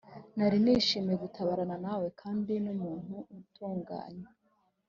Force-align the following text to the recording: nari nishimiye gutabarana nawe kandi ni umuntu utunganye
nari 0.37 0.57
nishimiye 0.63 1.17
gutabarana 1.23 1.75
nawe 1.85 2.07
kandi 2.21 2.53
ni 2.63 2.69
umuntu 2.75 3.15
utunganye 3.39 4.25